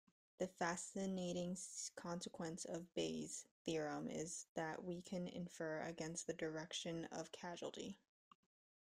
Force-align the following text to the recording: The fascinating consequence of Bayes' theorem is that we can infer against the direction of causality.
The 0.39 0.47
fascinating 0.47 1.55
consequence 1.95 2.65
of 2.65 2.91
Bayes' 2.95 3.45
theorem 3.63 4.09
is 4.09 4.47
that 4.55 4.83
we 4.83 5.03
can 5.03 5.27
infer 5.27 5.83
against 5.83 6.25
the 6.25 6.33
direction 6.33 7.05
of 7.11 7.31
causality. 7.31 7.99